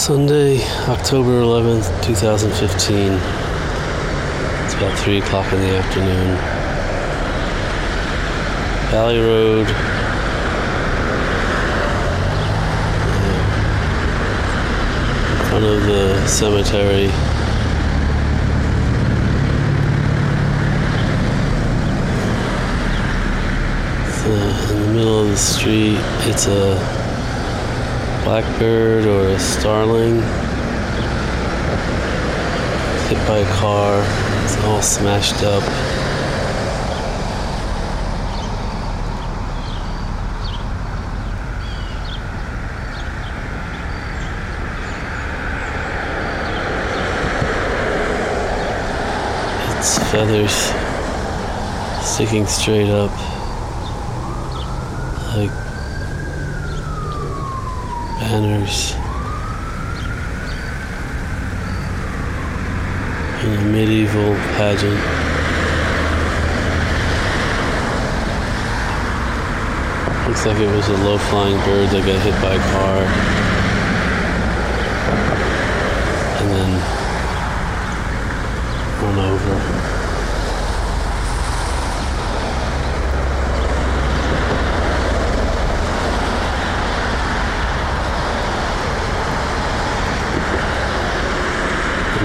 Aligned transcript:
Sunday, 0.00 0.64
October 0.88 1.42
11th, 1.42 2.02
2015. 2.02 3.12
It's 4.64 4.74
about 4.74 4.98
3 4.98 5.18
o'clock 5.18 5.52
in 5.52 5.60
the 5.60 5.76
afternoon. 5.76 6.36
Valley 8.90 9.18
Road. 9.18 9.68
In 15.36 15.46
front 15.50 15.64
of 15.66 15.82
the 15.84 16.26
cemetery. 16.26 17.10
It's, 24.06 24.24
uh, 24.24 24.72
in 24.72 24.80
the 24.80 24.92
middle 24.94 25.20
of 25.24 25.28
the 25.28 25.36
street, 25.36 25.98
it's 26.26 26.46
a 26.46 26.99
blackbird 28.24 29.06
or 29.06 29.28
a 29.28 29.38
starling 29.38 30.16
hit 33.08 33.26
by 33.26 33.38
a 33.38 33.52
car. 33.54 34.02
It's 34.44 34.56
all 34.64 34.82
smashed 34.82 35.42
up. 35.42 35.62
Its 49.78 49.98
feathers 50.10 50.54
sticking 52.06 52.46
straight 52.46 52.90
up 52.90 53.10
like 55.34 55.69
banners 58.30 58.92
in 63.42 63.52
a 63.58 63.64
medieval 63.72 64.34
pageant. 64.54 65.00
Looks 70.28 70.46
like 70.46 70.58
it 70.58 70.70
was 70.76 70.88
a 70.90 70.96
low 70.98 71.18
flying 71.18 71.56
bird 71.64 71.88
that 71.90 72.06
got 72.06 72.20
hit 72.22 72.40
by 72.40 72.54
a 72.54 72.62
car 72.70 72.98
and 76.38 76.50
then 76.52 76.70
run 79.02 79.18
over. 79.18 79.99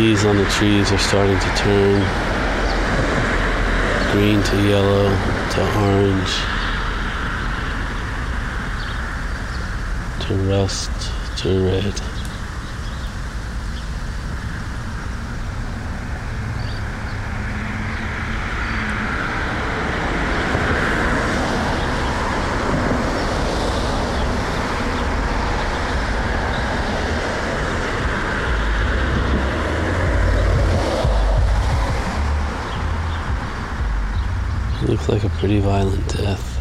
Leaves 0.00 0.24
on 0.24 0.38
the 0.38 0.44
trees 0.46 0.90
are 0.92 0.98
starting 0.98 1.38
to 1.38 1.50
turn 1.56 2.00
green 4.12 4.42
to 4.42 4.56
yellow 4.66 5.10
to 5.50 5.60
orange 5.78 6.34
to 10.26 10.34
rust 10.48 10.90
to 11.36 11.48
red. 11.66 12.00
It 34.82 34.88
looks 34.88 35.10
like 35.10 35.24
a 35.24 35.28
pretty 35.50 35.64
violent 35.64 36.08
death. 36.16 36.58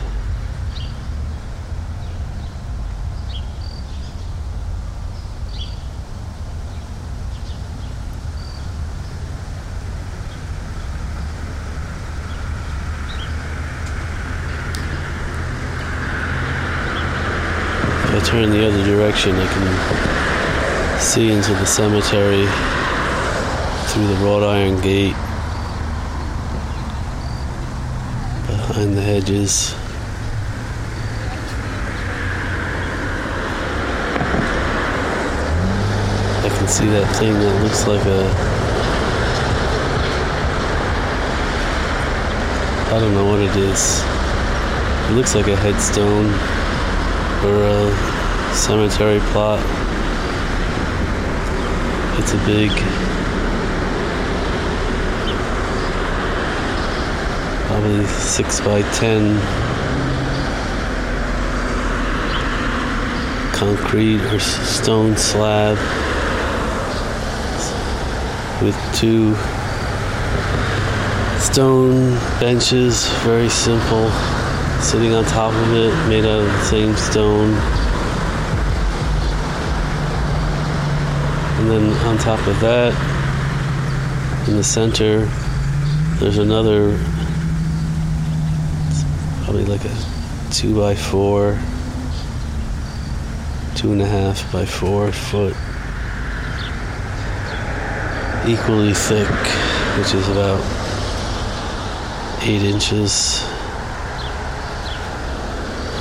If 18.05 18.15
I 18.15 18.25
turn 18.25 18.49
the 18.49 18.67
other 18.67 18.83
direction, 18.83 19.35
I 19.35 19.45
can 19.53 20.99
see 20.99 21.31
into 21.31 21.51
the 21.51 21.65
cemetery 21.65 22.47
through 23.91 24.07
the 24.07 24.15
wrought 24.25 24.41
iron 24.41 24.81
gate 24.81 25.28
behind 28.69 28.95
the 28.95 29.01
hedges. 29.01 29.73
I 36.45 36.55
can 36.55 36.67
see 36.67 36.85
that 36.85 37.15
thing 37.17 37.33
that 37.33 37.63
looks 37.63 37.87
like 37.87 38.05
a. 38.05 38.29
I 42.93 42.99
don't 42.99 43.15
know 43.15 43.25
what 43.25 43.39
it 43.39 43.55
is. 43.55 44.03
It 45.09 45.13
looks 45.15 45.33
like 45.33 45.47
a 45.47 45.55
headstone 45.55 46.29
or 47.49 47.63
a 47.63 48.53
cemetery 48.53 49.19
plot. 49.31 49.65
It's 52.19 52.33
a 52.33 52.45
big 52.45 53.08
probably 57.69 58.03
six 58.07 58.59
by 58.61 58.81
ten. 58.93 59.39
Concrete 63.53 64.19
or 64.21 64.39
stone 64.39 65.15
slab. 65.15 65.77
With 68.63 68.75
two 68.95 69.35
stone 71.39 72.17
benches, 72.39 73.07
very 73.19 73.49
simple, 73.49 74.09
sitting 74.81 75.13
on 75.13 75.23
top 75.25 75.53
of 75.53 75.73
it, 75.73 75.93
made 76.09 76.25
out 76.25 76.41
of 76.41 76.47
the 76.47 76.63
same 76.65 76.95
stone. 76.95 77.53
And 81.59 81.69
then 81.69 81.93
on 82.07 82.17
top 82.17 82.45
of 82.47 82.59
that, 82.61 82.95
in 84.47 84.55
the 84.55 84.63
center, 84.63 85.25
there's 86.19 86.39
another 86.39 86.97
probably 89.49 89.65
like 89.65 89.83
a 89.83 90.51
two 90.51 90.75
by 90.75 90.93
four, 90.93 91.57
two 93.75 93.91
and 93.91 93.99
a 93.99 94.05
half 94.05 94.53
by 94.53 94.63
four 94.63 95.11
foot, 95.11 95.55
equally 98.47 98.93
thick, 98.93 99.27
which 99.97 100.13
is 100.13 100.29
about 100.29 100.61
eight 102.43 102.61
inches. 102.61 103.43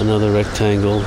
Another 0.03 0.31
rectangle 0.31 1.01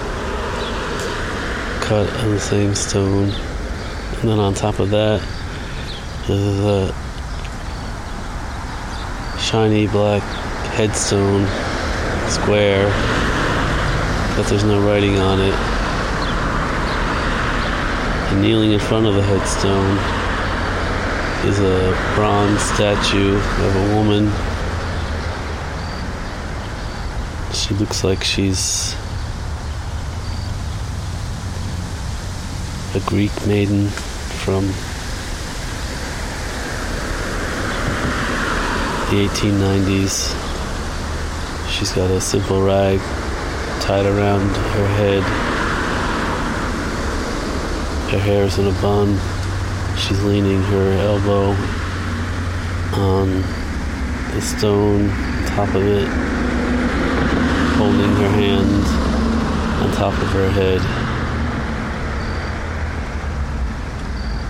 cut 1.80 2.12
on 2.24 2.32
the 2.32 2.40
same 2.40 2.74
stone, 2.74 3.30
and 3.30 4.30
then 4.30 4.40
on 4.40 4.56
top 4.56 4.80
of 4.80 4.90
that, 4.90 5.22
there's 6.28 6.60
a 6.60 6.92
shiny 9.40 9.86
black 9.86 10.24
headstone 10.74 11.46
square, 12.32 12.86
but 14.38 14.44
there's 14.44 14.64
no 14.64 14.82
writing 14.88 15.20
on 15.20 15.40
it. 15.42 15.54
And 18.32 18.42
kneeling 18.42 18.72
in 18.72 18.80
front 18.80 19.06
of 19.06 19.16
the 19.16 19.22
headstone 19.22 19.98
is 21.50 21.60
a 21.60 21.92
bronze 22.16 22.62
statue 22.62 23.36
of 23.36 23.76
a 23.76 23.96
woman. 23.96 24.32
She 27.54 27.74
looks 27.74 28.06
like 28.06 28.24
she's 28.24 28.96
a 32.96 33.00
Greek 33.10 33.36
maiden 33.46 33.88
from 33.90 34.68
the 39.10 39.28
1890s. 39.28 40.41
She's 41.82 41.94
got 41.94 42.12
a 42.12 42.22
simple 42.22 42.62
rag 42.62 43.00
tied 43.82 44.06
around 44.06 44.56
her 44.56 44.88
head. 44.88 45.24
Her 48.12 48.20
hair's 48.20 48.60
in 48.60 48.68
a 48.68 48.82
bun. 48.84 49.18
She's 49.98 50.24
leaning 50.24 50.62
her 50.62 50.92
elbow 51.00 51.56
on 52.94 53.42
the 54.36 54.42
stone 54.42 55.10
on 55.10 55.46
top 55.48 55.74
of 55.74 55.84
it, 55.84 56.08
holding 57.78 58.12
her 58.12 58.30
hand 58.30 58.86
on 59.82 59.92
top 59.96 60.14
of 60.14 60.28
her 60.34 60.52
head. 60.52 60.82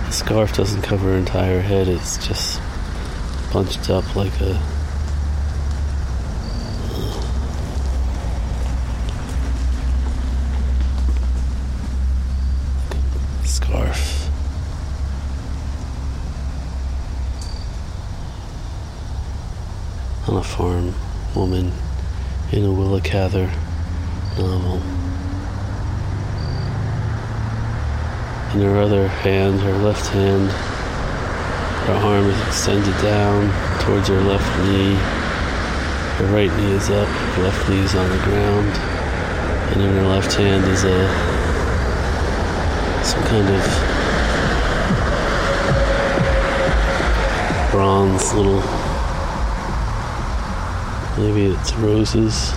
The 0.07 0.11
scarf 0.11 0.53
doesn't 0.53 0.81
cover 0.81 1.11
her 1.11 1.17
entire 1.17 1.61
head, 1.61 1.87
it's 1.87 2.17
just 2.27 2.59
bunched 3.53 3.89
up 3.89 4.17
like 4.17 4.41
a 4.41 4.61
scarf. 13.71 14.29
On 20.27 20.37
a 20.37 20.40
farm, 20.51 20.93
woman 21.33 21.71
in 22.51 22.65
a 22.65 22.71
Willa 22.71 22.99
Cather 22.99 23.49
novel. 24.37 24.81
In 28.53 28.61
her 28.61 28.81
other 28.81 29.07
hand, 29.07 29.61
her 29.61 29.77
left 29.77 30.07
hand, 30.07 30.51
her 31.87 31.93
arm 31.93 32.25
is 32.25 32.47
extended 32.47 32.93
down 33.01 33.47
towards 33.79 34.09
her 34.09 34.19
left 34.19 34.45
knee. 34.67 34.95
Her 36.17 36.33
right 36.33 36.51
knee 36.57 36.73
is 36.73 36.89
up, 36.89 37.07
left 37.37 37.69
knee 37.69 37.79
is 37.79 37.95
on 37.95 38.09
the 38.09 38.23
ground. 38.25 38.75
And 39.71 39.81
in 39.81 39.89
her 39.89 40.07
left 40.07 40.33
hand 40.33 40.65
is 40.65 40.83
a 40.83 41.07
some 43.05 43.23
kind 43.23 43.47
of 43.47 43.63
bronze 47.71 48.33
little 48.33 48.80
maybe 51.21 51.45
it's 51.45 51.71
roses 51.75 52.51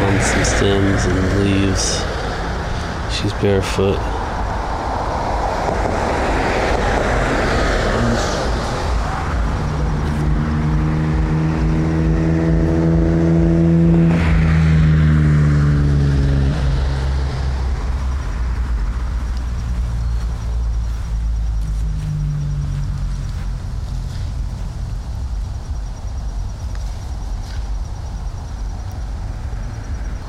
on 0.00 0.20
some 0.22 0.44
stems 0.44 1.04
and 1.04 1.38
leaves. 1.44 2.02
She's 3.14 3.34
barefoot. 3.42 3.98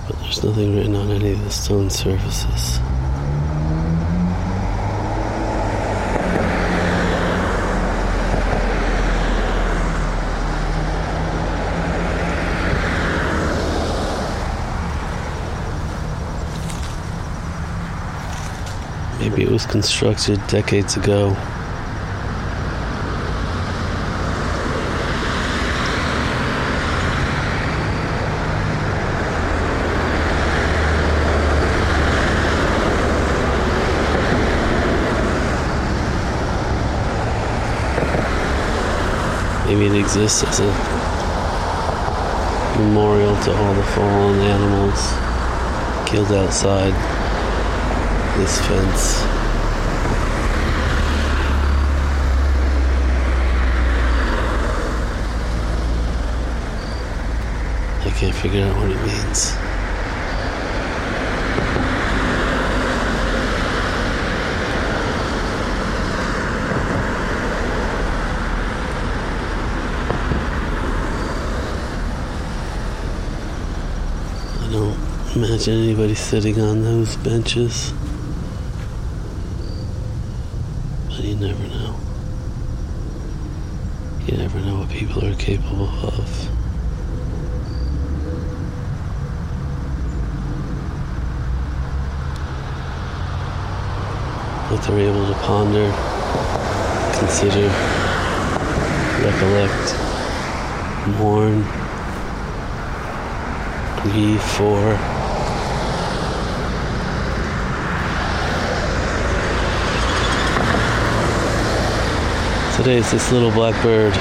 But 0.07 0.20
there's 0.31 0.45
nothing 0.45 0.73
written 0.73 0.95
on 0.95 1.11
any 1.11 1.33
of 1.33 1.43
the 1.43 1.51
stone 1.51 1.89
surfaces. 1.89 2.79
Maybe 19.19 19.43
it 19.43 19.51
was 19.51 19.65
constructed 19.65 20.39
decades 20.47 20.95
ago. 20.95 21.35
Maybe 39.71 39.85
it 39.85 39.95
exists 40.01 40.43
as 40.43 40.59
a 40.59 40.67
memorial 42.77 43.33
to 43.43 43.55
all 43.55 43.73
the 43.73 43.83
fallen 43.83 44.39
animals 44.41 45.01
killed 46.09 46.33
outside 46.33 46.91
this 48.37 48.59
fence. 48.67 49.23
I 58.05 58.09
can't 58.19 58.35
figure 58.35 58.65
out 58.65 58.75
what 58.75 58.91
it 58.91 59.01
means. 59.05 59.55
I 74.61 74.73
don't 74.73 74.97
imagine 75.67 75.83
anybody 75.83 76.15
sitting 76.15 76.59
on 76.59 76.81
those 76.81 77.15
benches. 77.17 77.93
But 81.07 81.19
you 81.19 81.35
never 81.35 81.67
know. 81.67 81.99
You 84.25 84.37
never 84.37 84.59
know 84.59 84.79
what 84.79 84.89
people 84.89 85.23
are 85.23 85.35
capable 85.35 85.87
of. 85.87 86.47
What 94.71 94.81
they're 94.81 94.99
able 94.99 95.27
to 95.27 95.39
ponder, 95.41 95.91
consider, 97.19 97.67
recollect, 99.21 99.95
mourn, 101.19 101.61
grieve 104.01 104.41
for. 104.41 105.20
Today 112.81 112.97
it's 112.97 113.11
this 113.11 113.31
little 113.31 113.51
black 113.51 113.75
bird. 113.83 114.11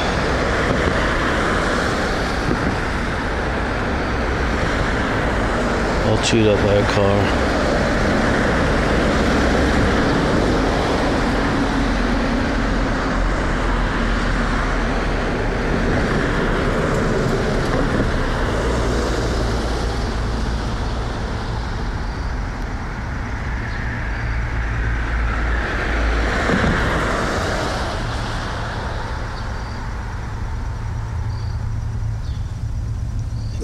All 6.06 6.22
chewed 6.22 6.46
up 6.46 6.58
by 6.66 6.74
a 6.74 6.92
car. 6.92 7.59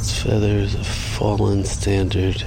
Its 0.07 0.23
feathers 0.23 0.77
a 0.77 0.85
fallen 0.85 1.65
standard. 1.65 2.45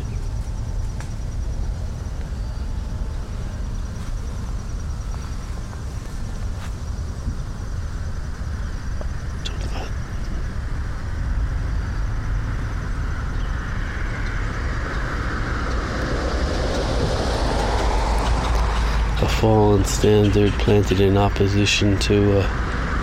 A 19.21 19.27
fallen 19.27 19.83
standard 19.83 20.53
planted 20.53 21.01
in 21.01 21.17
opposition 21.17 21.99
to 21.99 22.37
a 22.37 22.43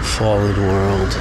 fallen 0.03 0.57
world. 0.67 1.15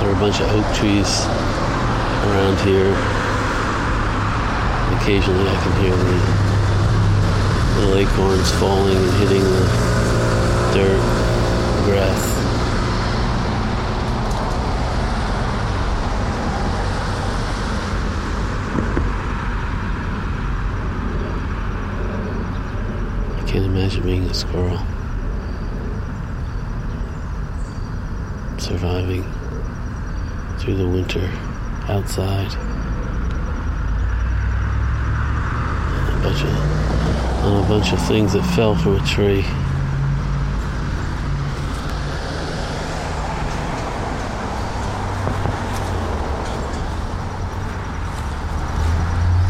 There 0.00 0.08
are 0.08 0.12
a 0.12 0.18
bunch 0.18 0.40
of 0.40 0.48
oak 0.48 0.69
trees 0.80 1.12
around 2.24 2.56
here. 2.60 2.94
Occasionally 4.96 5.46
I 5.46 5.56
can 5.62 5.72
hear 5.82 5.94
the, 5.94 6.20
acorns 7.98 8.50
falling 8.52 8.96
and 8.96 9.12
hitting 9.18 9.42
the 9.42 9.66
dirt, 10.72 11.02
grass. 11.84 12.22
I 23.36 23.42
can't 23.46 23.66
imagine 23.66 24.02
being 24.02 24.24
a 24.24 24.32
squirrel. 24.32 24.80
Surviving 28.56 29.26
through 30.60 30.76
the 30.76 30.86
winter 30.86 31.26
outside. 31.88 32.54
On 36.06 36.18
a 36.18 36.22
bunch 36.22 36.42
of, 36.42 36.50
a 37.64 37.66
bunch 37.66 37.92
of 37.92 38.06
things 38.06 38.34
that 38.34 38.42
fell 38.54 38.76
from 38.76 38.96
a 38.96 39.06
tree. 39.06 39.44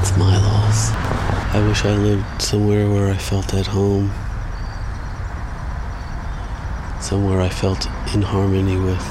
It's 0.01 0.17
my 0.17 0.37
loss. 0.39 0.93
I 1.53 1.67
wish 1.67 1.85
I 1.85 1.97
lived 1.97 2.41
somewhere 2.41 2.89
where 2.89 3.11
I 3.11 3.17
felt 3.17 3.53
at 3.53 3.67
home. 3.67 4.13
Somewhere 7.01 7.41
I 7.41 7.49
felt 7.49 7.87
in 8.15 8.23
harmony 8.23 8.77
with. 8.77 9.05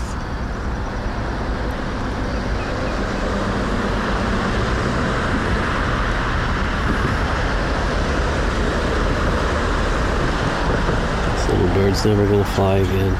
This 11.31 11.47
little 11.49 11.67
bird's 11.79 12.03
never 12.03 12.27
gonna 12.27 12.43
fly 12.43 12.79
again. 12.79 13.13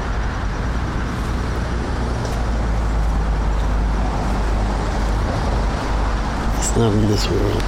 It's 6.58 6.76
not 6.76 6.92
in 6.92 7.08
this 7.08 7.26
world. 7.30 7.62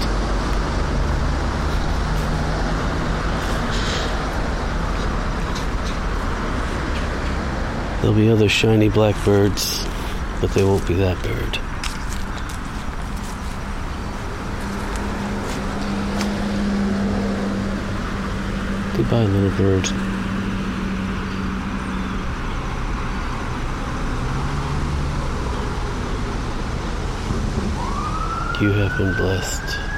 There'll 8.02 8.14
be 8.14 8.28
other 8.28 8.50
shiny 8.50 8.90
black 8.90 9.16
birds, 9.24 9.86
but 10.42 10.50
they 10.50 10.62
won't 10.62 10.86
be 10.86 10.92
that 10.96 11.16
bird. 11.22 11.58
Goodbye, 18.94 19.24
little 19.24 19.56
bird. 19.56 20.11
You 28.62 28.70
have 28.74 28.96
been 28.96 29.12
blessed. 29.14 29.91